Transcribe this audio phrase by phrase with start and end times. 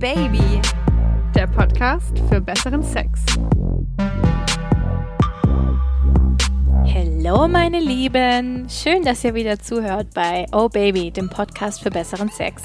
[0.00, 0.62] Baby,
[1.34, 3.20] der Podcast für besseren Sex.
[6.86, 12.30] Hallo meine Lieben, schön, dass ihr wieder zuhört bei Oh Baby, dem Podcast für besseren
[12.30, 12.62] Sex.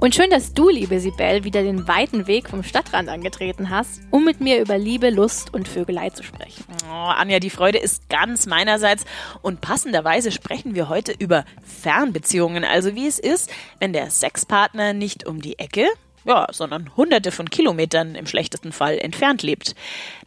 [0.00, 4.24] Und schön, dass du, liebe Sibel, wieder den weiten Weg vom Stadtrand angetreten hast, um
[4.24, 6.64] mit mir über Liebe, Lust und Vögelei zu sprechen.
[6.90, 9.04] Oh, Anja, die Freude ist ganz meinerseits.
[9.42, 12.64] Und passenderweise sprechen wir heute über Fernbeziehungen.
[12.64, 13.48] Also wie es ist,
[13.78, 15.86] wenn der Sexpartner nicht um die Ecke,
[16.24, 19.74] ja, sondern hunderte von Kilometern im schlechtesten Fall entfernt lebt.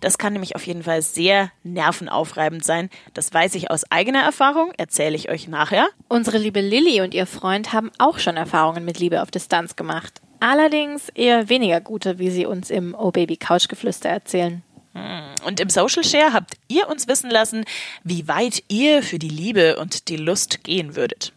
[0.02, 2.90] Das kann nämlich auf jeden Fall sehr nervenaufreibend sein.
[3.14, 5.88] Das weiß ich aus eigener Erfahrung, erzähle ich euch nachher.
[6.08, 10.22] Unsere liebe Lilly und ihr Freund haben auch schon Erfahrungen mit Liebe auf Distanz gemacht.
[10.40, 14.62] Allerdings eher weniger gute, wie sie uns im Oh Baby Couchgeflüster erzählen.
[14.94, 17.66] Hm, und im Social Share habt ihr uns wissen lassen,
[18.04, 21.34] wie weit ihr für die Liebe und die Lust gehen würdet.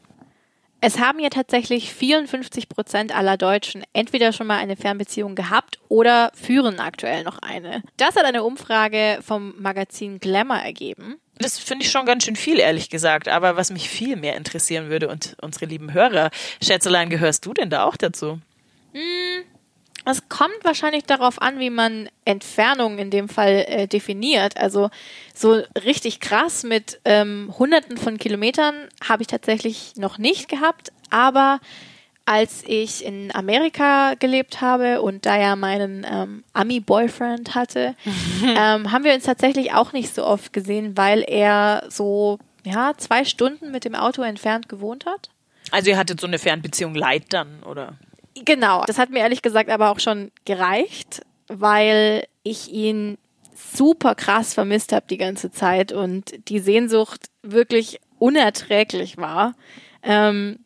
[0.82, 6.32] Es haben ja tatsächlich 54 Prozent aller Deutschen entweder schon mal eine Fernbeziehung gehabt oder
[6.34, 7.82] führen aktuell noch eine.
[7.98, 11.16] Das hat eine Umfrage vom Magazin Glamour ergeben.
[11.36, 13.28] Das finde ich schon ganz schön viel, ehrlich gesagt.
[13.28, 16.30] Aber was mich viel mehr interessieren würde und unsere lieben Hörer,
[16.62, 18.40] Schätzelein, gehörst du denn da auch dazu?
[18.92, 19.44] Hm,
[20.04, 24.56] es kommt wahrscheinlich darauf an, wie man Entfernung in dem Fall äh, definiert.
[24.56, 24.90] Also
[25.34, 30.92] so richtig krass mit ähm, Hunderten von Kilometern habe ich tatsächlich noch nicht gehabt.
[31.10, 31.60] Aber
[32.24, 37.94] als ich in Amerika gelebt habe und da ja meinen ähm, Ami-Boyfriend hatte,
[38.42, 43.24] ähm, haben wir uns tatsächlich auch nicht so oft gesehen, weil er so ja zwei
[43.24, 45.30] Stunden mit dem Auto entfernt gewohnt hat.
[45.70, 47.94] Also ihr hattet so eine Fernbeziehung leid dann, oder?
[48.44, 53.18] Genau, das hat mir ehrlich gesagt aber auch schon gereicht, weil ich ihn
[53.54, 59.54] super krass vermisst habe die ganze Zeit und die Sehnsucht wirklich unerträglich war.
[60.02, 60.60] Ähm,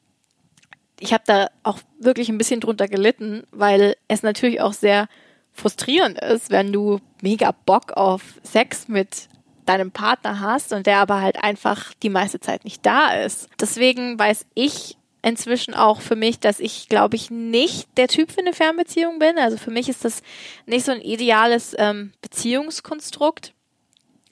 [1.01, 5.09] ich habe da auch wirklich ein bisschen drunter gelitten, weil es natürlich auch sehr
[5.53, 9.29] frustrierend ist, wenn du mega Bock auf Sex mit
[9.67, 13.49] deinem Partner hast und der aber halt einfach die meiste Zeit nicht da ist.
[13.61, 18.41] Deswegen weiß ich inzwischen auch für mich, dass ich, glaube ich, nicht der Typ für
[18.41, 19.39] eine Fernbeziehung bin.
[19.39, 20.23] Also für mich ist das
[20.67, 23.55] nicht so ein ideales ähm, Beziehungskonstrukt.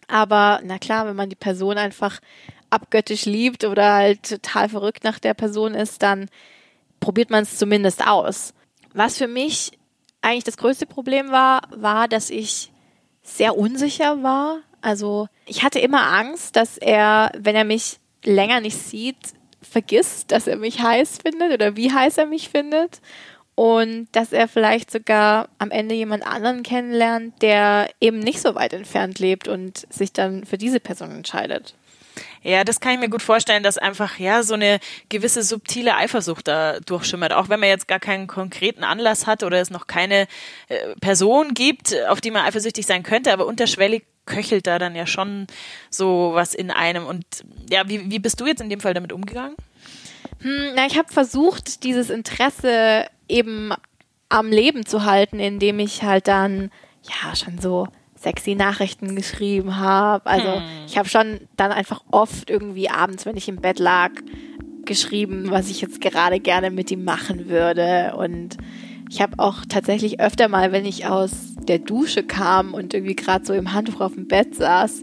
[0.06, 2.20] Aber na klar, wenn man die Person einfach
[2.68, 6.28] abgöttisch liebt oder halt total verrückt nach der Person ist, dann
[7.00, 8.52] probiert man es zumindest aus.
[8.92, 9.78] Was für mich
[10.20, 12.70] eigentlich das größte Problem war, war, dass ich
[13.22, 14.58] sehr unsicher war.
[14.82, 19.16] Also ich hatte immer Angst, dass er, wenn er mich länger nicht sieht,
[19.62, 23.00] vergisst, dass er mich heiß findet oder wie heiß er mich findet
[23.54, 28.72] und dass er vielleicht sogar am Ende jemand anderen kennenlernt, der eben nicht so weit
[28.72, 31.74] entfernt lebt und sich dann für diese Person entscheidet.
[32.42, 36.48] Ja, das kann ich mir gut vorstellen, dass einfach ja so eine gewisse subtile Eifersucht
[36.48, 37.32] da durchschimmert.
[37.32, 40.26] Auch wenn man jetzt gar keinen konkreten Anlass hat oder es noch keine
[40.68, 45.06] äh, Person gibt, auf die man eifersüchtig sein könnte, aber unterschwellig köchelt da dann ja
[45.06, 45.46] schon
[45.90, 47.06] so was in einem.
[47.06, 47.24] Und
[47.70, 49.56] ja, wie, wie bist du jetzt in dem Fall damit umgegangen?
[50.40, 53.72] Hm, na, ich habe versucht, dieses Interesse eben
[54.28, 56.70] am Leben zu halten, indem ich halt dann
[57.02, 60.26] ja schon so sexy Nachrichten geschrieben habe.
[60.26, 60.62] Also hm.
[60.86, 64.12] ich habe schon dann einfach oft irgendwie abends, wenn ich im Bett lag,
[64.84, 68.14] geschrieben, was ich jetzt gerade gerne mit ihm machen würde.
[68.16, 68.56] Und
[69.12, 73.44] ich habe auch tatsächlich öfter mal, wenn ich aus der Dusche kam und irgendwie gerade
[73.44, 75.02] so im Handtuch auf dem Bett saß,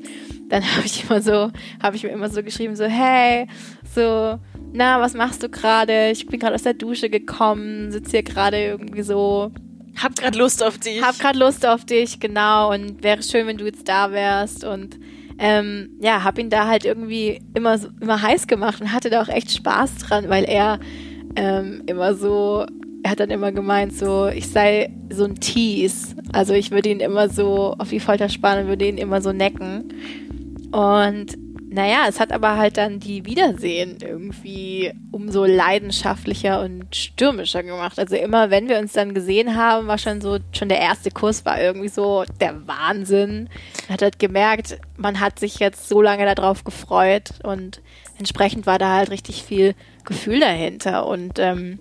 [0.50, 3.46] dann habe ich immer so, habe ich mir immer so geschrieben, so, hey,
[3.94, 4.40] so,
[4.74, 6.10] na, was machst du gerade?
[6.10, 9.52] Ich bin gerade aus der Dusche gekommen, sitze hier gerade irgendwie so.
[10.02, 11.04] Hab gerade Lust auf dich.
[11.04, 12.74] Hab gerade Lust auf dich, genau.
[12.74, 14.64] Und wäre schön, wenn du jetzt da wärst.
[14.64, 15.00] Und
[15.38, 19.30] ähm, ja, hab ihn da halt irgendwie immer, immer heiß gemacht und hatte da auch
[19.30, 20.80] echt Spaß dran, weil er
[21.36, 22.66] ähm, immer so
[23.04, 26.16] er hat dann immer gemeint, so, ich sei so ein Tease.
[26.34, 29.32] Also ich würde ihn immer so auf die Folter spannen und würde ihn immer so
[29.32, 29.94] necken.
[30.72, 31.38] Und
[31.72, 38.00] naja, es hat aber halt dann die Wiedersehen irgendwie umso leidenschaftlicher und stürmischer gemacht.
[38.00, 41.46] Also immer, wenn wir uns dann gesehen haben, war schon so, schon der erste Kuss
[41.46, 43.50] war irgendwie so der Wahnsinn.
[43.88, 47.82] Man hat halt gemerkt, man hat sich jetzt so lange darauf gefreut und
[48.18, 49.76] entsprechend war da halt richtig viel
[50.06, 51.06] Gefühl dahinter.
[51.06, 51.78] Und ähm,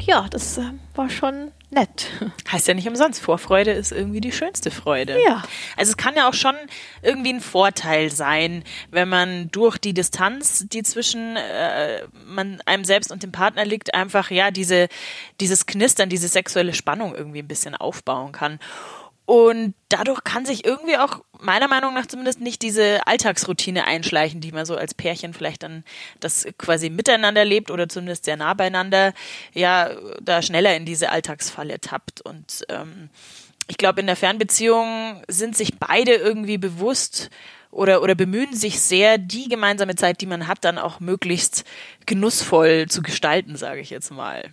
[0.00, 2.10] ja, das äh, war schon nett.
[2.52, 5.20] Heißt ja nicht umsonst, Vorfreude ist irgendwie die schönste Freude.
[5.22, 5.42] Ja.
[5.76, 6.54] Also es kann ja auch schon
[7.02, 13.10] irgendwie ein Vorteil sein, wenn man durch die Distanz, die zwischen äh, man einem selbst
[13.10, 14.88] und dem Partner liegt, einfach ja diese
[15.40, 18.58] dieses Knistern, diese sexuelle Spannung irgendwie ein bisschen aufbauen kann.
[19.26, 24.52] Und dadurch kann sich irgendwie auch meiner Meinung nach zumindest nicht diese Alltagsroutine einschleichen, die
[24.52, 25.82] man so als Pärchen vielleicht dann
[26.20, 29.12] das quasi miteinander lebt oder zumindest sehr nah beieinander,
[29.52, 29.90] ja,
[30.22, 32.20] da schneller in diese Alltagsfalle tappt.
[32.20, 33.10] Und ähm,
[33.66, 37.28] ich glaube, in der Fernbeziehung sind sich beide irgendwie bewusst
[37.72, 41.64] oder, oder bemühen sich sehr, die gemeinsame Zeit, die man hat, dann auch möglichst
[42.06, 44.44] genussvoll zu gestalten, sage ich jetzt mal.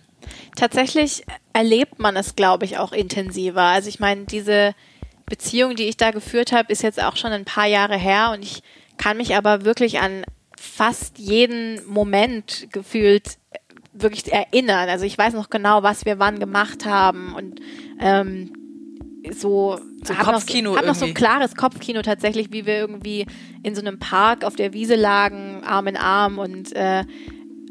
[0.56, 3.62] Tatsächlich erlebt man es, glaube ich, auch intensiver.
[3.62, 4.74] Also ich meine, diese
[5.26, 8.42] Beziehung, die ich da geführt habe, ist jetzt auch schon ein paar Jahre her und
[8.42, 8.62] ich
[8.96, 10.24] kann mich aber wirklich an
[10.58, 13.38] fast jeden Moment gefühlt
[13.92, 14.88] wirklich erinnern.
[14.88, 17.60] Also ich weiß noch genau, was wir wann gemacht haben und
[18.00, 18.52] ähm,
[19.32, 23.26] so, so hab Kopfkino noch, hab noch so ein klares Kopfkino tatsächlich, wie wir irgendwie
[23.62, 27.04] in so einem Park auf der Wiese lagen, Arm in Arm und äh,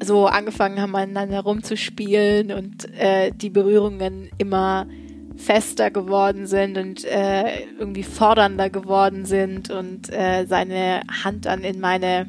[0.01, 4.87] so angefangen haben, aneinander rumzuspielen und äh, die Berührungen immer
[5.35, 11.79] fester geworden sind und äh, irgendwie fordernder geworden sind und äh, seine Hand dann in
[11.79, 12.27] meine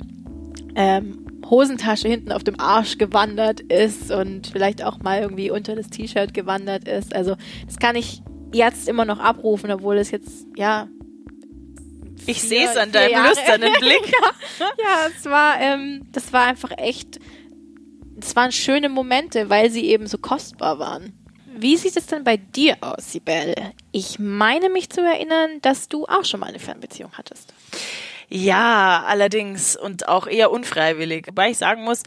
[0.74, 5.88] ähm, Hosentasche hinten auf dem Arsch gewandert ist und vielleicht auch mal irgendwie unter das
[5.88, 7.14] T-Shirt gewandert ist.
[7.14, 8.22] Also das kann ich
[8.52, 10.88] jetzt immer noch abrufen, obwohl es jetzt, ja.
[12.26, 14.12] Ich sehe es an deinem Jahre- lüsternen Blick.
[14.58, 17.18] ja, es war, ähm, das war einfach echt,
[18.20, 21.12] es waren schöne Momente, weil sie eben so kostbar waren.
[21.56, 23.54] Wie sieht es denn bei dir aus, Sibel?
[23.92, 27.52] Ich meine mich zu erinnern, dass du auch schon mal eine Fernbeziehung hattest.
[28.28, 31.28] Ja, allerdings und auch eher unfreiwillig.
[31.28, 32.02] Wobei ich sagen muss,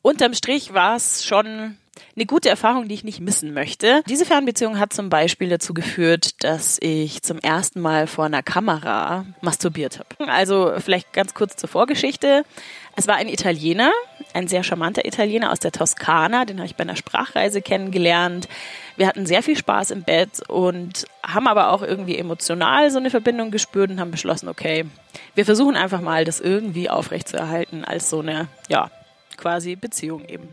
[0.00, 1.76] unterm Strich war es schon
[2.14, 4.02] eine gute Erfahrung, die ich nicht missen möchte.
[4.08, 9.26] Diese Fernbeziehung hat zum Beispiel dazu geführt, dass ich zum ersten Mal vor einer Kamera
[9.42, 10.30] masturbiert habe.
[10.32, 12.44] Also vielleicht ganz kurz zur Vorgeschichte.
[12.98, 13.92] Es war ein Italiener,
[14.32, 18.48] ein sehr charmanter Italiener aus der Toskana, den habe ich bei einer Sprachreise kennengelernt.
[18.96, 23.10] Wir hatten sehr viel Spaß im Bett und haben aber auch irgendwie emotional so eine
[23.10, 24.86] Verbindung gespürt und haben beschlossen, okay,
[25.34, 28.90] wir versuchen einfach mal, das irgendwie aufrechtzuerhalten als so eine, ja,
[29.36, 30.48] quasi Beziehung eben.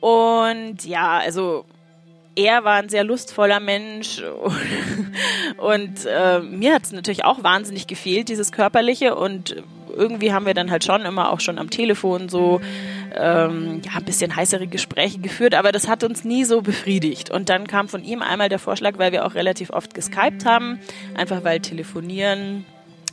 [0.00, 1.66] Und ja, also
[2.34, 4.22] er war ein sehr lustvoller Mensch
[5.58, 9.62] und äh, mir hat es natürlich auch wahnsinnig gefehlt, dieses Körperliche und
[9.98, 12.60] irgendwie haben wir dann halt schon immer auch schon am Telefon so
[13.14, 17.30] ähm, ja, ein bisschen heißere Gespräche geführt, aber das hat uns nie so befriedigt.
[17.30, 20.78] Und dann kam von ihm einmal der Vorschlag, weil wir auch relativ oft geskypt haben,
[21.14, 22.64] einfach weil telefonieren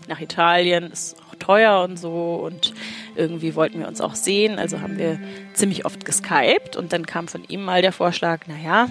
[0.07, 2.73] nach Italien ist auch teuer und so und
[3.15, 5.19] irgendwie wollten wir uns auch sehen, also haben wir
[5.53, 8.87] ziemlich oft geskypt und dann kam von ihm mal der Vorschlag, naja,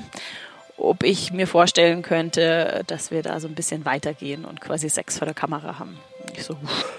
[0.77, 5.19] ob ich mir vorstellen könnte, dass wir da so ein bisschen weitergehen und quasi Sex
[5.19, 5.99] vor der Kamera haben.
[6.37, 6.57] Ich so,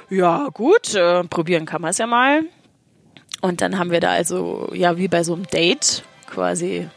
[0.10, 2.44] ja gut, äh, probieren kann man es ja mal.
[3.42, 6.90] Und dann haben wir da also, ja, wie bei so einem Date quasi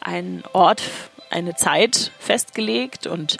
[0.00, 0.82] einen Ort,
[1.30, 3.38] eine Zeit festgelegt und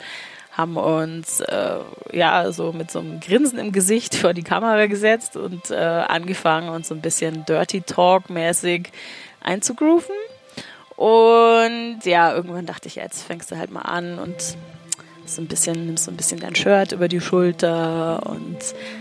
[0.51, 1.79] haben uns äh,
[2.13, 6.69] ja so mit so einem Grinsen im Gesicht vor die Kamera gesetzt und äh, angefangen,
[6.69, 8.89] uns so ein bisschen Dirty Talk mäßig
[9.41, 10.15] einzugrooven.
[10.95, 14.57] Und ja, irgendwann dachte ich, jetzt fängst du halt mal an und
[15.25, 18.57] so ein bisschen, nimmst so ein bisschen dein Shirt über die Schulter und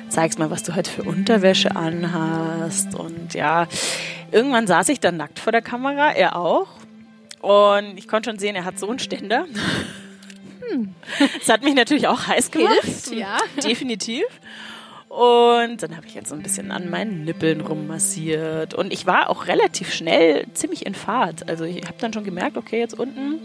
[0.08, 2.94] zeigst mal, was du heute für Unterwäsche anhast.
[2.94, 3.66] Und ja,
[4.32, 6.68] irgendwann saß ich dann nackt vor der Kamera, er auch.
[7.40, 9.46] Und ich konnte schon sehen, er hat so einen Ständer.
[11.38, 12.82] Das hat mich natürlich auch heiß gemacht.
[12.82, 13.36] Hilft, ja.
[13.62, 14.24] Definitiv.
[15.08, 18.74] Und dann habe ich jetzt so ein bisschen an meinen Nippeln rummassiert.
[18.74, 21.48] Und ich war auch relativ schnell ziemlich in Fahrt.
[21.48, 23.40] Also ich habe dann schon gemerkt, okay, jetzt unten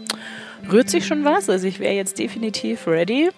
[0.70, 1.48] rührt sich schon was.
[1.48, 3.30] Also ich wäre jetzt definitiv ready.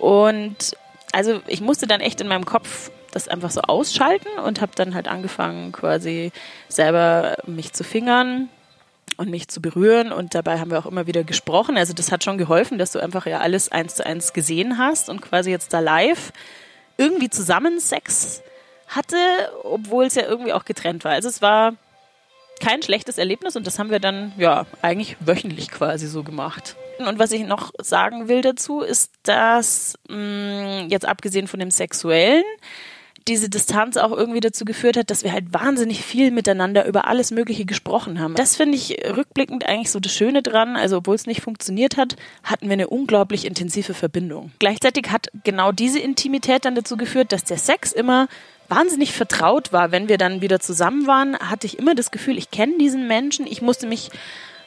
[0.00, 0.76] Und
[1.12, 4.94] also ich musste dann echt in meinem Kopf das einfach so ausschalten und habe dann
[4.94, 6.32] halt angefangen, quasi
[6.68, 8.48] selber mich zu fingern
[9.18, 10.12] und mich zu berühren.
[10.12, 11.76] Und dabei haben wir auch immer wieder gesprochen.
[11.76, 15.08] Also das hat schon geholfen, dass du einfach ja alles eins zu eins gesehen hast
[15.08, 16.32] und quasi jetzt da live
[16.96, 18.42] irgendwie zusammen Sex
[18.88, 19.16] hatte,
[19.62, 21.12] obwohl es ja irgendwie auch getrennt war.
[21.12, 21.74] Also es war
[22.62, 26.76] kein schlechtes Erlebnis und das haben wir dann ja eigentlich wöchentlich quasi so gemacht.
[26.98, 32.44] Und was ich noch sagen will dazu ist, dass mh, jetzt abgesehen von dem Sexuellen
[33.28, 37.30] diese Distanz auch irgendwie dazu geführt hat, dass wir halt wahnsinnig viel miteinander über alles
[37.30, 38.34] Mögliche gesprochen haben.
[38.34, 40.76] Das finde ich rückblickend eigentlich so das Schöne dran.
[40.76, 44.52] Also, obwohl es nicht funktioniert hat, hatten wir eine unglaublich intensive Verbindung.
[44.58, 48.28] Gleichzeitig hat genau diese Intimität dann dazu geführt, dass der Sex immer
[48.74, 49.92] wahnsinnig vertraut war.
[49.92, 53.46] Wenn wir dann wieder zusammen waren, hatte ich immer das Gefühl, ich kenne diesen Menschen.
[53.46, 54.10] Ich musste mich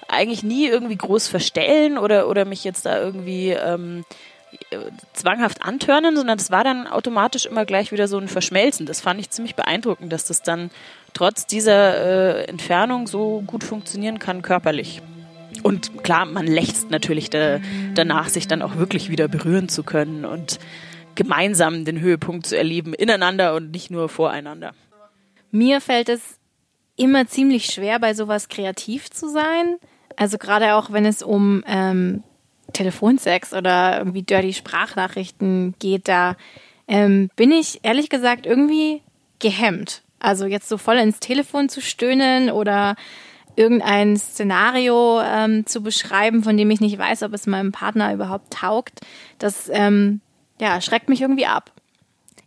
[0.07, 4.05] eigentlich nie irgendwie groß verstellen oder, oder mich jetzt da irgendwie ähm,
[5.13, 8.85] zwanghaft antörnen, sondern das war dann automatisch immer gleich wieder so ein Verschmelzen.
[8.85, 10.69] Das fand ich ziemlich beeindruckend, dass das dann
[11.13, 15.01] trotz dieser äh, Entfernung so gut funktionieren kann körperlich.
[15.63, 17.59] Und klar, man lächzt natürlich da,
[17.95, 20.59] danach, sich dann auch wirklich wieder berühren zu können und
[21.15, 24.73] gemeinsam den Höhepunkt zu erleben, ineinander und nicht nur voreinander.
[25.51, 26.39] Mir fällt es
[26.95, 29.77] immer ziemlich schwer, bei sowas kreativ zu sein.
[30.15, 32.23] Also gerade auch, wenn es um ähm,
[32.73, 36.35] Telefonsex oder irgendwie dirty Sprachnachrichten geht, da
[36.87, 39.01] ähm, bin ich ehrlich gesagt irgendwie
[39.39, 40.03] gehemmt.
[40.19, 42.95] Also jetzt so voll ins Telefon zu stöhnen oder
[43.55, 48.53] irgendein Szenario ähm, zu beschreiben, von dem ich nicht weiß, ob es meinem Partner überhaupt
[48.53, 49.01] taugt,
[49.39, 50.21] das ähm,
[50.59, 51.71] ja, schreckt mich irgendwie ab.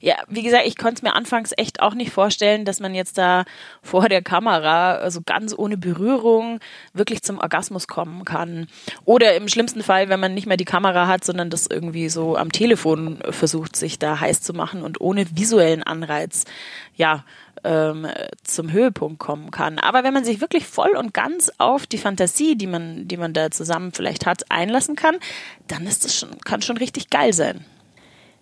[0.01, 3.19] Ja, wie gesagt, ich konnte es mir anfangs echt auch nicht vorstellen, dass man jetzt
[3.19, 3.45] da
[3.83, 6.61] vor der Kamera, also ganz ohne Berührung,
[6.93, 8.69] wirklich zum Orgasmus kommen kann.
[9.05, 12.37] Oder im schlimmsten Fall, wenn man nicht mehr die Kamera hat, sondern das irgendwie so
[12.37, 16.45] am Telefon versucht, sich da heiß zu machen und ohne visuellen Anreiz,
[16.95, 17.25] ja,
[17.65, 18.07] ähm,
[18.45, 19.81] zum Höhepunkt kommen kann.
[19.81, 23.33] Aber wenn man sich wirklich voll und ganz auf die Fantasie, die man, die man
[23.33, 25.17] da zusammen vielleicht hat, einlassen kann,
[25.67, 27.65] dann ist das schon, kann schon richtig geil sein.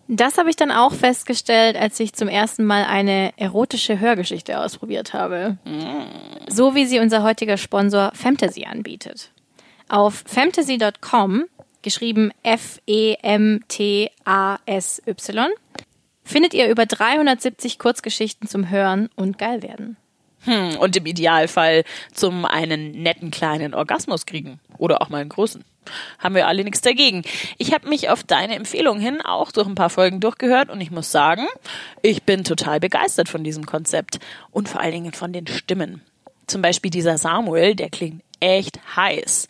[0.08, 5.12] Das habe ich dann auch festgestellt, als ich zum ersten Mal eine erotische Hörgeschichte ausprobiert
[5.12, 5.58] habe.
[6.48, 9.32] So wie sie unser heutiger Sponsor Fantasy anbietet.
[9.88, 11.44] Auf fantasy.com,
[11.82, 13.18] geschrieben F-E-M-T-A-S-Y,
[16.24, 19.96] findet ihr über 370 Kurzgeschichten zum Hören und geil werden.
[20.46, 21.84] Hm, und im Idealfall
[22.14, 24.60] zum einen netten kleinen Orgasmus kriegen.
[24.78, 25.64] Oder auch mal einen großen.
[26.18, 27.22] Haben wir alle nichts dagegen.
[27.58, 30.90] Ich habe mich auf deine Empfehlung hin auch durch ein paar Folgen durchgehört und ich
[30.90, 31.46] muss sagen,
[32.02, 34.18] ich bin total begeistert von diesem Konzept
[34.50, 36.02] und vor allen Dingen von den Stimmen.
[36.46, 39.48] Zum Beispiel dieser Samuel, der klingt echt heiß.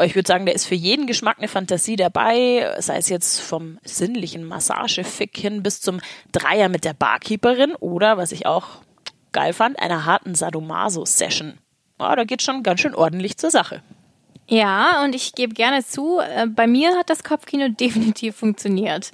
[0.00, 3.78] Ich würde sagen, der ist für jeden Geschmack eine Fantasie dabei, sei es jetzt vom
[3.84, 6.00] sinnlichen Massagefick hin bis zum
[6.32, 8.80] Dreier mit der Barkeeperin oder, was ich auch
[9.32, 11.58] geil fand, einer harten Sadomaso-Session.
[12.00, 13.82] Ja, da geht schon ganz schön ordentlich zur Sache.
[14.48, 19.12] Ja, und ich gebe gerne zu, äh, bei mir hat das Kopfkino definitiv funktioniert.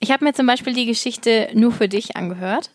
[0.00, 2.70] Ich habe mir zum Beispiel die Geschichte Nur für dich angehört.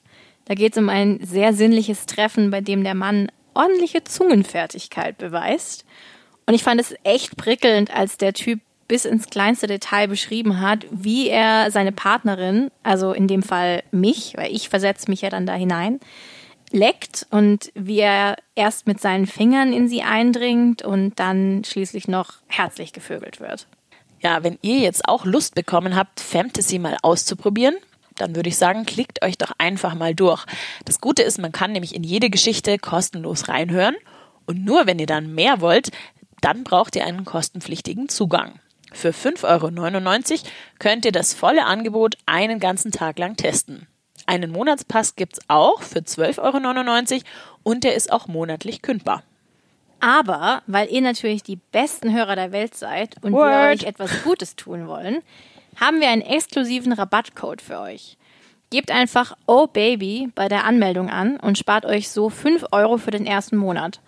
[0.45, 5.85] Da geht es um ein sehr sinnliches Treffen, bei dem der Mann ordentliche Zungenfertigkeit beweist.
[6.45, 10.85] Und ich fand es echt prickelnd, als der Typ bis ins kleinste Detail beschrieben hat,
[10.91, 15.45] wie er seine Partnerin, also in dem Fall mich, weil ich versetze mich ja dann
[15.45, 15.99] da hinein,
[16.73, 22.33] leckt und wie er erst mit seinen Fingern in sie eindringt und dann schließlich noch
[22.47, 23.67] herzlich gevögelt wird.
[24.21, 27.75] Ja, wenn ihr jetzt auch Lust bekommen habt, Fantasy mal auszuprobieren,
[28.15, 30.45] dann würde ich sagen, klickt euch doch einfach mal durch.
[30.85, 33.95] Das Gute ist, man kann nämlich in jede Geschichte kostenlos reinhören
[34.45, 35.91] und nur wenn ihr dann mehr wollt,
[36.41, 38.59] dann braucht ihr einen kostenpflichtigen Zugang.
[38.91, 40.39] Für 5,99 Euro
[40.79, 43.87] könnt ihr das volle Angebot einen ganzen Tag lang testen.
[44.25, 47.23] Einen Monatspass gibt's auch für 12,99 Euro
[47.63, 49.23] und der ist auch monatlich kündbar.
[49.99, 53.49] Aber weil ihr natürlich die besten Hörer der Welt seid und What?
[53.49, 55.21] wir euch etwas Gutes tun wollen,
[55.79, 58.17] haben wir einen exklusiven Rabattcode für euch.
[58.69, 63.11] Gebt einfach Oh Baby bei der Anmeldung an und spart euch so 5 Euro für
[63.11, 64.01] den ersten Monat.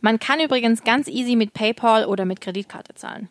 [0.00, 3.28] Man kann übrigens ganz easy mit PayPal oder mit Kreditkarte zahlen.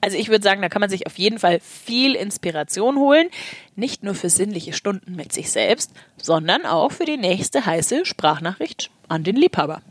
[0.00, 3.28] Also ich würde sagen, da kann man sich auf jeden Fall viel Inspiration holen.
[3.74, 8.90] Nicht nur für sinnliche Stunden mit sich selbst, sondern auch für die nächste heiße Sprachnachricht
[9.08, 9.82] an den Liebhaber.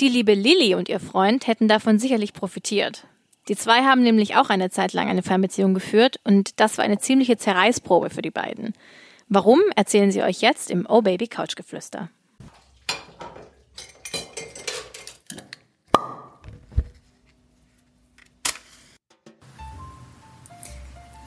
[0.00, 3.06] Die liebe Lilly und ihr Freund hätten davon sicherlich profitiert.
[3.48, 6.98] Die zwei haben nämlich auch eine Zeit lang eine Fernbeziehung geführt und das war eine
[6.98, 8.74] ziemliche Zerreißprobe für die beiden.
[9.28, 12.10] Warum, erzählen sie euch jetzt im Oh Baby Couchgeflüster.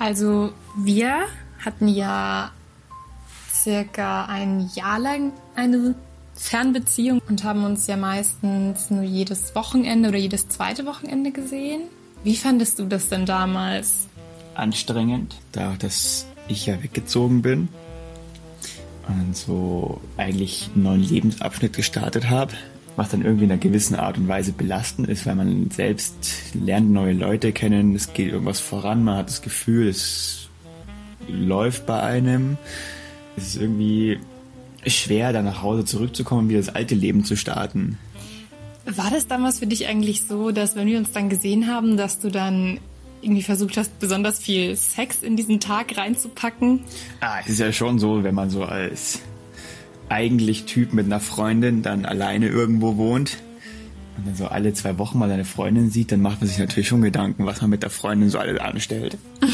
[0.04, 1.28] Also wir
[1.64, 2.52] hatten ja
[3.54, 5.96] circa ein Jahr lang eine
[6.34, 11.84] Fernbeziehung und haben uns ja meistens nur jedes Wochenende oder jedes zweite Wochenende gesehen.
[12.26, 14.08] Wie fandest du das denn damals?
[14.56, 17.70] anstrengend, da dass ich ja weggezogen bin
[19.08, 22.52] und so eigentlich einen neuen Lebensabschnitt gestartet habe,
[22.96, 26.16] was dann irgendwie in einer gewissen Art und Weise belastend ist, weil man selbst
[26.54, 30.50] lernt neue Leute kennen, es geht irgendwas voran, man hat das Gefühl, es
[31.28, 32.58] läuft bei einem.
[33.36, 34.20] Es ist irgendwie
[34.86, 37.98] schwer, dann nach Hause zurückzukommen und wieder das alte Leben zu starten.
[38.86, 42.20] War das damals für dich eigentlich so, dass wenn wir uns dann gesehen haben, dass
[42.20, 42.80] du dann
[43.22, 46.82] irgendwie versucht hast, besonders viel Sex in diesen Tag reinzupacken?
[47.22, 49.22] Ah, es ist ja schon so, wenn man so als
[50.10, 53.38] eigentlich Typ mit einer Freundin dann alleine irgendwo wohnt
[54.18, 56.88] und dann so alle zwei Wochen mal seine Freundin sieht, dann macht man sich natürlich
[56.88, 59.18] schon Gedanken, was man mit der Freundin so alles anstellt.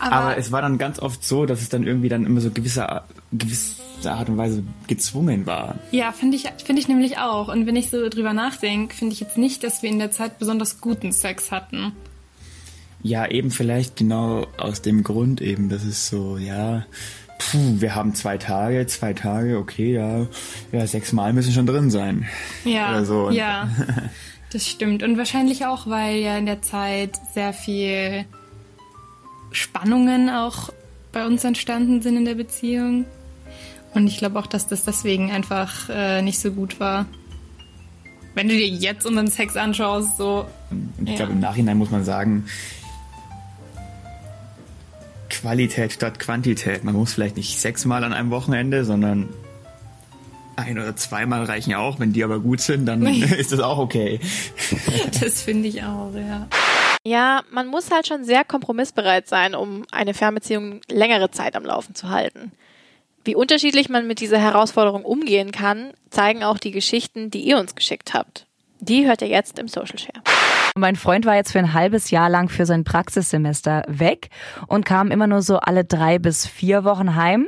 [0.00, 2.50] Aber, aber, es war dann ganz oft so, dass es dann irgendwie dann immer so
[2.50, 3.02] gewisse,
[3.32, 5.76] gewisse Art und Weise gezwungen war.
[5.92, 7.48] Ja, finde ich, finde ich nämlich auch.
[7.48, 10.38] Und wenn ich so drüber nachdenke, finde ich jetzt nicht, dass wir in der Zeit
[10.38, 11.92] besonders guten Sex hatten.
[13.02, 16.84] Ja, eben vielleicht genau aus dem Grund eben, dass es so, ja,
[17.38, 20.26] puh, wir haben zwei Tage, zwei Tage, okay, ja,
[20.72, 22.26] ja, sechs Mal müssen schon drin sein.
[22.64, 23.30] Ja, Oder so.
[23.30, 23.68] ja,
[24.52, 25.02] das stimmt.
[25.02, 28.24] Und wahrscheinlich auch, weil ja in der Zeit sehr viel
[29.50, 30.70] Spannungen auch
[31.12, 33.04] bei uns entstanden sind in der Beziehung.
[33.94, 37.06] Und ich glaube auch, dass das deswegen einfach äh, nicht so gut war.
[38.34, 40.46] Wenn du dir jetzt unseren Sex anschaust, so.
[40.70, 41.16] Und ich ja.
[41.16, 42.46] glaube, im Nachhinein muss man sagen,
[45.40, 46.84] Qualität statt Quantität.
[46.84, 49.28] Man muss vielleicht nicht sechsmal an einem Wochenende, sondern
[50.56, 51.98] ein oder zweimal reichen auch.
[51.98, 54.20] Wenn die aber gut sind, dann ist das auch okay.
[55.20, 56.46] das finde ich auch, ja.
[57.06, 61.94] Ja, man muss halt schon sehr kompromissbereit sein, um eine Fernbeziehung längere Zeit am Laufen
[61.94, 62.52] zu halten.
[63.24, 67.74] Wie unterschiedlich man mit dieser Herausforderung umgehen kann, zeigen auch die Geschichten, die ihr uns
[67.74, 68.46] geschickt habt.
[68.80, 70.22] Die hört ihr jetzt im Social Share.
[70.76, 74.28] Mein Freund war jetzt für ein halbes Jahr lang für sein Praxissemester weg
[74.66, 77.46] und kam immer nur so alle drei bis vier Wochen heim.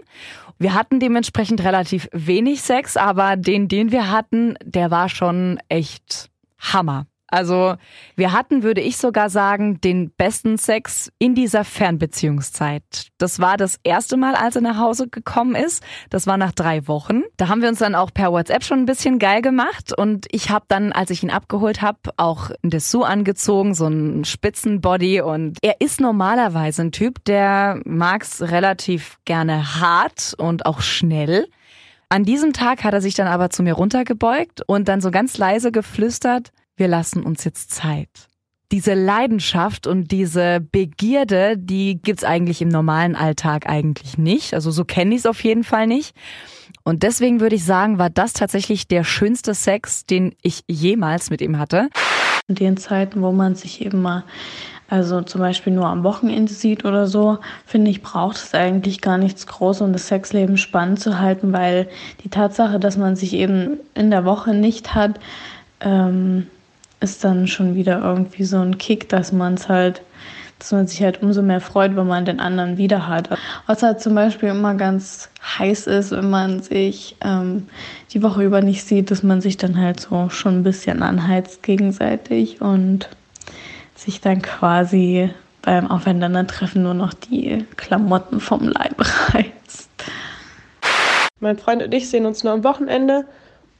[0.60, 6.30] Wir hatten dementsprechend relativ wenig Sex, aber den, den wir hatten, der war schon echt
[6.60, 7.06] Hammer.
[7.28, 7.74] Also
[8.14, 13.08] wir hatten, würde ich sogar sagen, den besten Sex in dieser Fernbeziehungszeit.
[13.18, 15.82] Das war das erste Mal, als er nach Hause gekommen ist.
[16.10, 17.22] Das war nach drei Wochen.
[17.36, 19.92] Da haben wir uns dann auch per WhatsApp schon ein bisschen geil gemacht.
[19.96, 24.24] Und ich habe dann, als ich ihn abgeholt habe, auch ein Dessous angezogen, so ein
[24.24, 25.20] Spitzenbody.
[25.20, 31.48] Und er ist normalerweise ein Typ, der mag's relativ gerne hart und auch schnell.
[32.08, 35.38] An diesem Tag hat er sich dann aber zu mir runtergebeugt und dann so ganz
[35.38, 38.08] leise geflüstert, wir lassen uns jetzt Zeit.
[38.72, 44.54] Diese Leidenschaft und diese Begierde, die gibt's eigentlich im normalen Alltag eigentlich nicht.
[44.54, 46.16] Also so kenne ich es auf jeden Fall nicht.
[46.82, 51.40] Und deswegen würde ich sagen, war das tatsächlich der schönste Sex, den ich jemals mit
[51.40, 51.88] ihm hatte.
[52.48, 54.24] In den Zeiten, wo man sich eben mal,
[54.88, 59.18] also zum Beispiel nur am Wochenende sieht oder so, finde ich, braucht es eigentlich gar
[59.18, 61.88] nichts Großes, um das Sexleben spannend zu halten, weil
[62.24, 65.18] die Tatsache, dass man sich eben in der Woche nicht hat,
[65.80, 66.48] ähm,
[67.00, 70.02] ist dann schon wieder irgendwie so ein Kick, dass man es halt,
[70.58, 73.28] dass man sich halt umso mehr freut, wenn man den anderen wieder hat.
[73.66, 77.68] Was halt zum Beispiel immer ganz heiß ist, wenn man sich ähm,
[78.12, 81.62] die Woche über nicht sieht, dass man sich dann halt so schon ein bisschen anheizt
[81.62, 83.08] gegenseitig und
[83.94, 85.30] sich dann quasi
[85.62, 88.94] beim Aufeinandertreffen nur noch die Klamotten vom Leib
[89.34, 89.90] reißt.
[91.40, 93.26] Mein Freund und ich sehen uns nur am Wochenende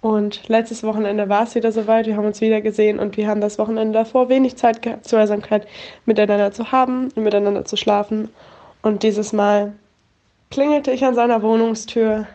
[0.01, 2.07] und letztes Wochenende war es wieder soweit.
[2.07, 5.67] Wir haben uns wieder gesehen und wir haben das Wochenende davor wenig Zeit gehabt, Zweisamkeit
[6.05, 8.29] miteinander zu haben und miteinander zu schlafen.
[8.83, 9.73] Und dieses Mal
[10.51, 12.27] klingelte ich an seiner Wohnungstür.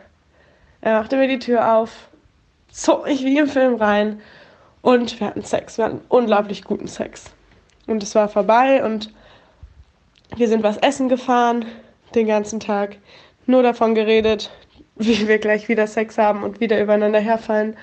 [0.81, 2.09] Er machte mir die Tür auf,
[2.71, 4.19] zog mich wie im Film rein
[4.81, 5.77] und wir hatten Sex.
[5.77, 7.25] Wir hatten unglaublich guten Sex.
[7.87, 9.13] Und es war vorbei und
[10.35, 11.65] wir sind was essen gefahren
[12.15, 12.97] den ganzen Tag.
[13.45, 14.51] Nur davon geredet,
[14.95, 17.77] wie wir gleich wieder Sex haben und wieder übereinander herfallen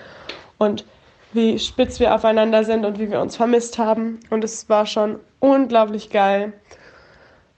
[0.59, 0.85] und
[1.33, 4.21] wie spitz wir aufeinander sind und wie wir uns vermisst haben.
[4.31, 6.53] Und es war schon unglaublich geil.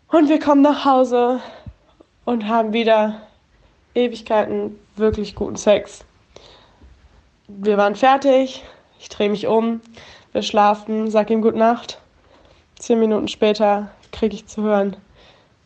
[0.08, 1.40] Und wir kommen nach Hause
[2.24, 3.22] und haben wieder
[3.94, 6.04] Ewigkeiten wirklich guten Sex.
[7.48, 8.64] Wir waren fertig,
[8.98, 9.80] ich drehe mich um,
[10.32, 12.00] wir schlafen, sag ihm Gute Nacht.
[12.76, 14.96] Zehn Minuten später kriege ich zu hören,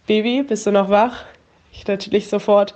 [0.06, 1.24] Baby, bist du noch wach?
[1.72, 2.74] Ich natürlich sofort,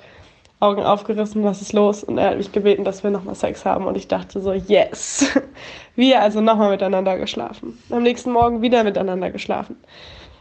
[0.61, 2.03] Augen aufgerissen, was ist los?
[2.03, 3.87] Und er hat mich gebeten, dass wir nochmal Sex haben.
[3.87, 5.27] Und ich dachte so, yes.
[5.95, 7.79] Wir also nochmal miteinander geschlafen.
[7.91, 9.77] Am nächsten Morgen wieder miteinander geschlafen.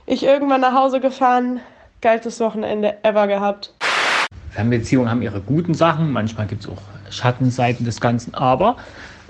[0.05, 1.59] Ich irgendwann nach Hause gefahren,
[2.01, 3.73] geilstes Wochenende ever gehabt.
[4.51, 8.77] Fernbeziehungen haben ihre guten Sachen, manchmal gibt es auch Schattenseiten des Ganzen, aber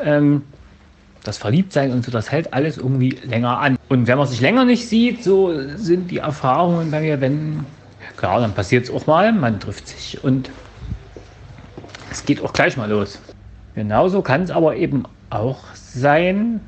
[0.03, 0.43] ähm,
[1.23, 3.77] das Verliebtsein und so, das hält alles irgendwie länger an.
[3.89, 7.65] Und wenn man sich länger nicht sieht, so sind die Erfahrungen bei mir, wenn,
[8.15, 10.49] klar, dann passiert es auch mal, man trifft sich und
[12.11, 13.19] es geht auch gleich mal los.
[13.75, 16.61] Genauso kann es aber eben auch sein,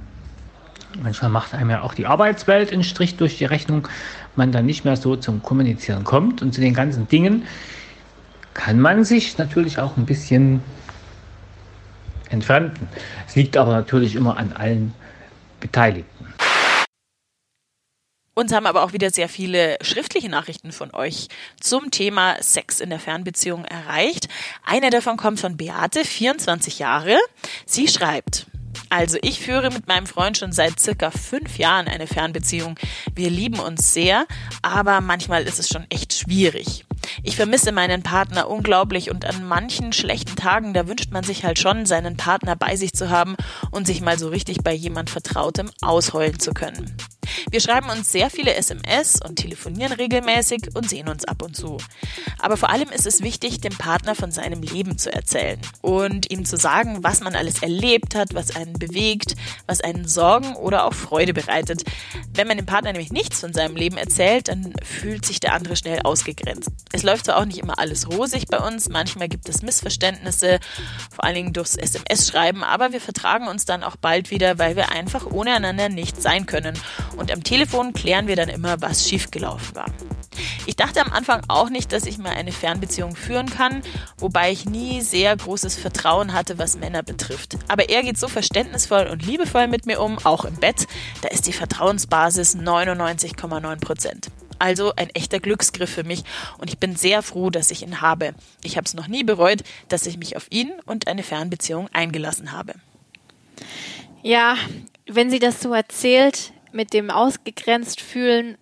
[1.02, 3.88] manchmal macht einem ja auch die Arbeitswelt einen Strich durch die Rechnung,
[4.36, 7.44] man dann nicht mehr so zum Kommunizieren kommt und zu den ganzen Dingen
[8.54, 10.62] kann man sich natürlich auch ein bisschen
[12.30, 12.88] entfremden.
[13.28, 14.94] Es liegt aber natürlich immer an allen
[15.60, 16.19] Beteiligten.
[18.40, 21.28] Uns haben aber auch wieder sehr viele schriftliche Nachrichten von euch
[21.60, 24.30] zum Thema Sex in der Fernbeziehung erreicht.
[24.64, 27.18] Eine davon kommt von Beate, 24 Jahre.
[27.66, 28.46] Sie schreibt,
[28.88, 32.80] Also ich führe mit meinem Freund schon seit circa fünf Jahren eine Fernbeziehung.
[33.14, 34.26] Wir lieben uns sehr,
[34.62, 36.86] aber manchmal ist es schon echt schwierig.
[37.24, 41.60] Ich vermisse meinen Partner unglaublich und an manchen schlechten Tagen, da wünscht man sich halt
[41.60, 43.36] schon, seinen Partner bei sich zu haben
[43.72, 46.96] und sich mal so richtig bei jemand Vertrautem ausheulen zu können.
[47.52, 51.78] Wir schreiben uns sehr viele SMS und telefonieren regelmäßig und sehen uns ab und zu.
[52.40, 56.46] Aber vor allem ist es wichtig, dem Partner von seinem Leben zu erzählen und ihm
[56.46, 59.36] zu sagen, was man alles erlebt hat, was einen bewegt,
[59.68, 61.84] was einen Sorgen oder auch Freude bereitet.
[62.34, 65.76] Wenn man dem Partner nämlich nichts von seinem Leben erzählt, dann fühlt sich der andere
[65.76, 66.70] schnell ausgegrenzt.
[66.92, 70.60] Es läuft zwar auch nicht immer alles rosig bei uns, manchmal gibt es Missverständnisse,
[71.12, 74.92] vor allen Dingen durchs SMS-Schreiben, aber wir vertragen uns dann auch bald wieder, weil wir
[74.92, 76.78] einfach ohne einander nicht sein können.
[77.20, 79.88] Und am Telefon klären wir dann immer, was schiefgelaufen war.
[80.66, 83.82] Ich dachte am Anfang auch nicht, dass ich mal eine Fernbeziehung führen kann,
[84.18, 87.58] wobei ich nie sehr großes Vertrauen hatte, was Männer betrifft.
[87.68, 90.88] Aber er geht so verständnisvoll und liebevoll mit mir um, auch im Bett.
[91.22, 94.28] Da ist die Vertrauensbasis 99,9 Prozent.
[94.58, 96.24] Also ein echter Glücksgriff für mich
[96.58, 98.34] und ich bin sehr froh, dass ich ihn habe.
[98.64, 102.54] Ich habe es noch nie bereut, dass ich mich auf ihn und eine Fernbeziehung eingelassen
[102.54, 102.74] habe.
[104.22, 104.56] Ja,
[105.06, 108.58] wenn sie das so erzählt, mit dem ausgegrenzt fühlen,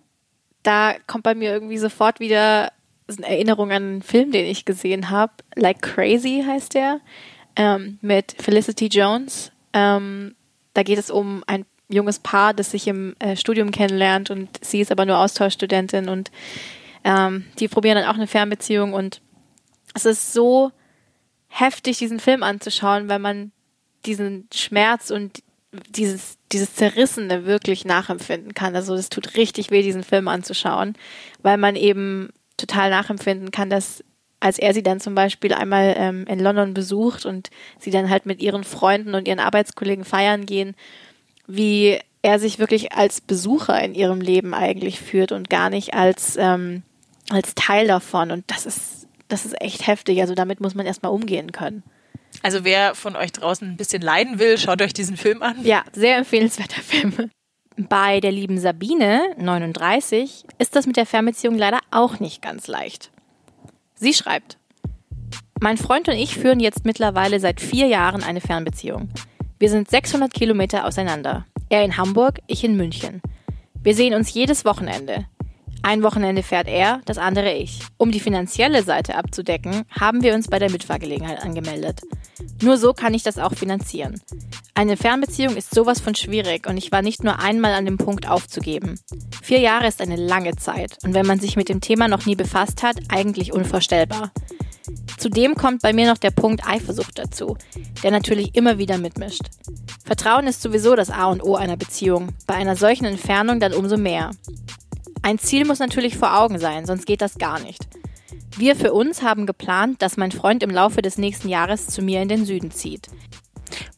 [0.62, 2.72] da kommt bei mir irgendwie sofort wieder
[3.08, 5.32] eine Erinnerung an einen Film, den ich gesehen habe.
[5.54, 7.00] Like Crazy heißt der,
[7.56, 9.50] ähm, mit Felicity Jones.
[9.72, 10.34] Ähm,
[10.74, 14.80] da geht es um ein junges Paar, das sich im äh, Studium kennenlernt und sie
[14.80, 16.30] ist aber nur Austauschstudentin und
[17.04, 19.22] ähm, die probieren dann auch eine Fernbeziehung und
[19.94, 20.70] es ist so
[21.48, 23.52] heftig, diesen Film anzuschauen, weil man
[24.04, 25.42] diesen Schmerz und
[25.88, 28.74] dieses, dieses Zerrissene wirklich nachempfinden kann.
[28.74, 30.94] Also es tut richtig weh, diesen Film anzuschauen,
[31.42, 34.02] weil man eben total nachempfinden kann, dass
[34.40, 38.24] als er sie dann zum Beispiel einmal ähm, in London besucht und sie dann halt
[38.24, 40.76] mit ihren Freunden und ihren Arbeitskollegen feiern gehen,
[41.46, 46.36] wie er sich wirklich als Besucher in ihrem Leben eigentlich führt und gar nicht als,
[46.38, 46.82] ähm,
[47.30, 48.30] als Teil davon.
[48.30, 50.20] Und das ist, das ist echt heftig.
[50.20, 51.82] Also damit muss man erstmal umgehen können.
[52.42, 55.64] Also wer von euch draußen ein bisschen leiden will, schaut euch diesen Film an.
[55.64, 57.30] Ja, sehr empfehlenswerter Film.
[57.76, 63.10] Bei der lieben Sabine, 39, ist das mit der Fernbeziehung leider auch nicht ganz leicht.
[63.94, 64.58] Sie schreibt,
[65.60, 69.10] mein Freund und ich führen jetzt mittlerweile seit vier Jahren eine Fernbeziehung.
[69.58, 71.46] Wir sind 600 Kilometer auseinander.
[71.68, 73.20] Er in Hamburg, ich in München.
[73.82, 75.26] Wir sehen uns jedes Wochenende.
[75.82, 77.80] Ein Wochenende fährt er, das andere ich.
[77.96, 82.00] Um die finanzielle Seite abzudecken, haben wir uns bei der Mitfahrgelegenheit angemeldet.
[82.62, 84.20] Nur so kann ich das auch finanzieren.
[84.74, 88.28] Eine Fernbeziehung ist sowas von schwierig und ich war nicht nur einmal an dem Punkt
[88.28, 89.00] aufzugeben.
[89.42, 92.36] Vier Jahre ist eine lange Zeit und wenn man sich mit dem Thema noch nie
[92.36, 94.32] befasst hat, eigentlich unvorstellbar.
[95.18, 97.56] Zudem kommt bei mir noch der Punkt Eifersucht dazu,
[98.02, 99.42] der natürlich immer wieder mitmischt.
[100.04, 103.96] Vertrauen ist sowieso das A und O einer Beziehung, bei einer solchen Entfernung dann umso
[103.96, 104.30] mehr.
[105.22, 107.86] Ein Ziel muss natürlich vor Augen sein, sonst geht das gar nicht.
[108.56, 112.22] Wir für uns haben geplant, dass mein Freund im Laufe des nächsten Jahres zu mir
[112.22, 113.08] in den Süden zieht.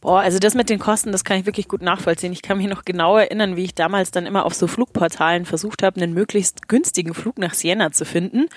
[0.01, 2.33] Boah, also das mit den Kosten, das kann ich wirklich gut nachvollziehen.
[2.33, 5.83] Ich kann mich noch genau erinnern, wie ich damals dann immer auf so Flugportalen versucht
[5.83, 8.47] habe, einen möglichst günstigen Flug nach Siena zu finden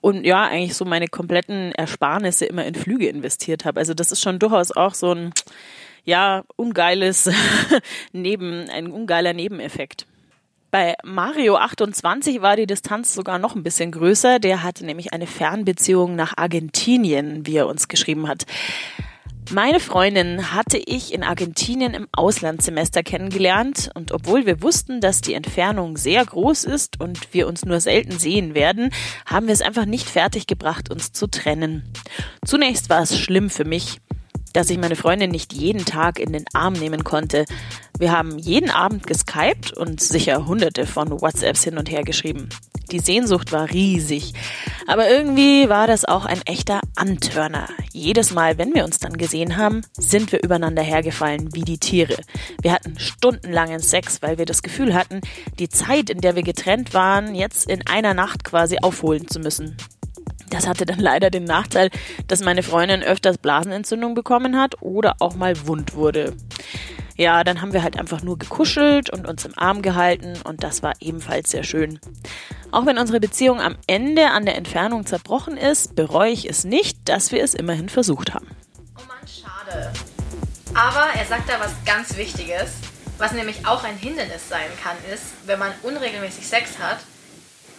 [0.00, 3.80] und ja, eigentlich so meine kompletten Ersparnisse immer in Flüge investiert habe.
[3.80, 5.32] Also das ist schon durchaus auch so ein
[6.04, 7.30] ja, ungeiles
[8.12, 10.06] Neben, ein ungeiler Nebeneffekt.
[10.74, 14.40] Bei Mario 28 war die Distanz sogar noch ein bisschen größer.
[14.40, 18.44] Der hatte nämlich eine Fernbeziehung nach Argentinien, wie er uns geschrieben hat.
[19.52, 25.34] Meine Freundin hatte ich in Argentinien im Auslandssemester kennengelernt und obwohl wir wussten, dass die
[25.34, 28.90] Entfernung sehr groß ist und wir uns nur selten sehen werden,
[29.26, 31.84] haben wir es einfach nicht fertiggebracht, uns zu trennen.
[32.44, 34.00] Zunächst war es schlimm für mich,
[34.54, 37.44] dass ich meine Freundin nicht jeden Tag in den Arm nehmen konnte.
[37.98, 42.48] Wir haben jeden Abend geskypt und sicher hunderte von WhatsApps hin und her geschrieben.
[42.90, 44.32] Die Sehnsucht war riesig.
[44.86, 47.68] Aber irgendwie war das auch ein echter Antörner.
[47.92, 52.16] Jedes Mal, wenn wir uns dann gesehen haben, sind wir übereinander hergefallen wie die Tiere.
[52.62, 55.20] Wir hatten stundenlangen Sex, weil wir das Gefühl hatten,
[55.58, 59.76] die Zeit, in der wir getrennt waren, jetzt in einer Nacht quasi aufholen zu müssen.
[60.54, 61.90] Das hatte dann leider den Nachteil,
[62.28, 66.36] dass meine Freundin öfters Blasenentzündung bekommen hat oder auch mal wund wurde.
[67.16, 70.84] Ja, dann haben wir halt einfach nur gekuschelt und uns im Arm gehalten und das
[70.84, 71.98] war ebenfalls sehr schön.
[72.70, 76.98] Auch wenn unsere Beziehung am Ende an der Entfernung zerbrochen ist, bereue ich es nicht,
[77.08, 78.46] dass wir es immerhin versucht haben.
[78.96, 79.92] Oh Mann, schade.
[80.72, 82.74] Aber er sagt da was ganz Wichtiges,
[83.18, 86.98] was nämlich auch ein Hindernis sein kann, ist, wenn man unregelmäßig Sex hat,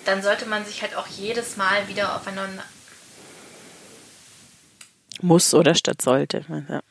[0.06, 2.64] dann sollte man sich halt auch jedes Mal wieder aufeinander.
[5.22, 6.46] Muss oder statt sollte.
[6.70, 6.82] Ja.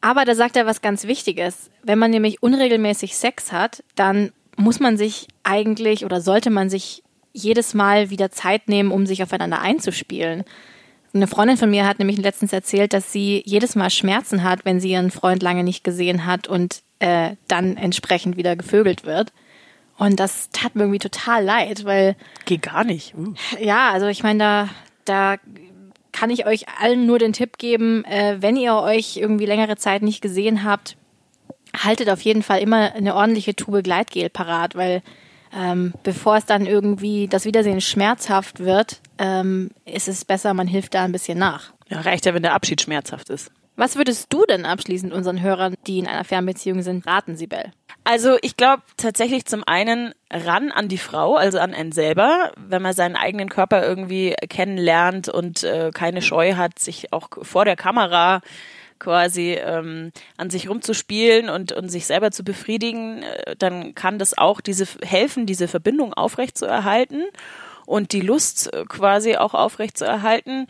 [0.00, 1.70] Aber da sagt er was ganz Wichtiges.
[1.82, 7.02] Wenn man nämlich unregelmäßig Sex hat, dann muss man sich eigentlich oder sollte man sich
[7.32, 10.44] jedes Mal wieder Zeit nehmen, um sich aufeinander einzuspielen.
[11.12, 14.80] Eine Freundin von mir hat nämlich letztens erzählt, dass sie jedes Mal Schmerzen hat, wenn
[14.80, 19.32] sie ihren Freund lange nicht gesehen hat und äh, dann entsprechend wieder gevögelt wird.
[20.00, 22.16] Und das tat mir irgendwie total leid, weil.
[22.46, 23.14] Geht gar nicht.
[23.14, 23.34] Uh.
[23.60, 24.68] Ja, also ich meine, da,
[25.04, 25.36] da
[26.10, 30.00] kann ich euch allen nur den Tipp geben, äh, wenn ihr euch irgendwie längere Zeit
[30.00, 30.96] nicht gesehen habt,
[31.76, 35.02] haltet auf jeden Fall immer eine ordentliche Tube Gleitgel parat, weil
[35.54, 40.94] ähm, bevor es dann irgendwie das Wiedersehen schmerzhaft wird, ähm, ist es besser, man hilft
[40.94, 41.74] da ein bisschen nach.
[41.90, 43.52] Ja, reicht ja, wenn der Abschied schmerzhaft ist.
[43.76, 47.72] Was würdest du denn abschließend unseren Hörern, die in einer Fernbeziehung sind, raten, Sibel?
[48.10, 52.82] Also ich glaube tatsächlich zum einen ran an die Frau, also an einen selber, wenn
[52.82, 57.76] man seinen eigenen Körper irgendwie kennenlernt und äh, keine Scheu hat, sich auch vor der
[57.76, 58.40] Kamera
[58.98, 64.36] quasi ähm, an sich rumzuspielen und, und sich selber zu befriedigen, äh, dann kann das
[64.36, 67.22] auch diese helfen, diese Verbindung aufrechtzuerhalten
[67.86, 70.66] und die Lust äh, quasi auch aufrechtzuerhalten.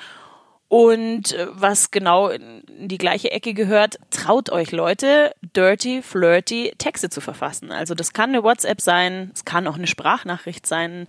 [0.69, 7.09] Und äh, was genau in die gleiche Ecke gehört, traut euch Leute, dirty, flirty Texte
[7.09, 7.73] zu verfassen.
[7.73, 11.07] Also das kann eine WhatsApp sein, es kann auch eine Sprachnachricht sein.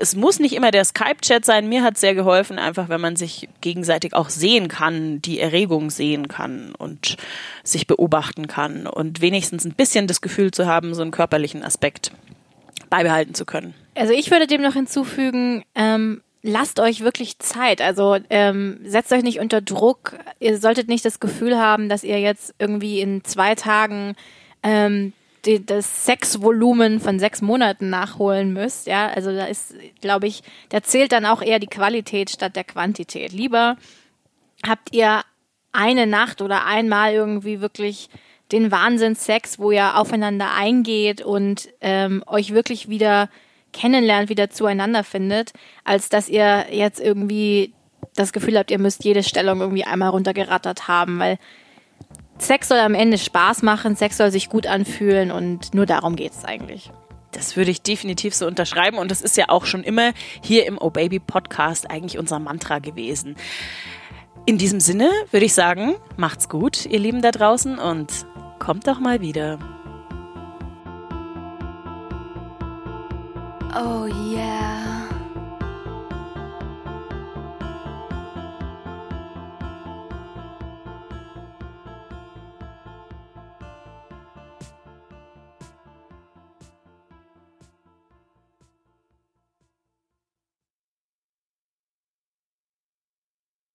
[0.00, 1.68] Es muss nicht immer der Skype-Chat sein.
[1.68, 6.28] Mir hat sehr geholfen, einfach wenn man sich gegenseitig auch sehen kann, die Erregung sehen
[6.28, 7.16] kann und
[7.64, 12.12] sich beobachten kann und wenigstens ein bisschen das Gefühl zu haben, so einen körperlichen Aspekt
[12.90, 13.74] beibehalten zu können.
[13.94, 17.80] Also ich würde dem noch hinzufügen, ähm, lasst euch wirklich Zeit.
[17.80, 20.18] Also ähm, setzt euch nicht unter Druck.
[20.38, 24.14] Ihr solltet nicht das Gefühl haben, dass ihr jetzt irgendwie in zwei Tagen
[24.62, 25.12] ähm,
[25.44, 28.86] die, das Sexvolumen von sechs Monaten nachholen müsst.
[28.86, 32.64] Ja, also da ist, glaube ich, da zählt dann auch eher die Qualität statt der
[32.64, 33.32] Quantität.
[33.32, 33.76] Lieber
[34.66, 35.22] habt ihr
[35.72, 38.08] eine Nacht oder einmal irgendwie wirklich
[38.52, 43.28] den Wahnsinnssex, wo ihr aufeinander eingeht und ähm, euch wirklich wieder
[43.72, 45.52] kennenlernt, wieder zueinander findet,
[45.84, 47.74] als dass ihr jetzt irgendwie
[48.14, 51.38] das Gefühl habt, ihr müsst jede Stellung irgendwie einmal runtergerattert haben, weil
[52.38, 56.32] Sex soll am Ende Spaß machen, Sex soll sich gut anfühlen und nur darum geht
[56.32, 56.90] es eigentlich.
[57.32, 60.78] Das würde ich definitiv so unterschreiben und das ist ja auch schon immer hier im
[60.80, 63.36] Oh Baby Podcast eigentlich unser Mantra gewesen.
[64.46, 68.10] In diesem Sinne würde ich sagen, macht's gut, ihr Lieben da draußen und
[68.58, 69.58] kommt doch mal wieder.
[73.80, 74.87] Oh yeah.